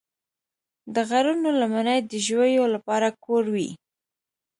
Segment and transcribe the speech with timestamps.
[0.93, 3.69] د غرونو لمنې د ژویو لپاره کور وي.